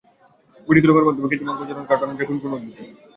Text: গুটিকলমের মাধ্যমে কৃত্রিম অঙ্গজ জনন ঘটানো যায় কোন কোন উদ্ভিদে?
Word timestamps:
গুটিকলমের 0.67 1.05
মাধ্যমে 1.07 1.29
কৃত্রিম 1.29 1.49
অঙ্গজ 1.51 1.67
জনন 1.69 1.83
ঘটানো 1.89 2.13
যায় 2.13 2.27
কোন 2.29 2.37
কোন 2.41 2.51
উদ্ভিদে? 2.55 2.83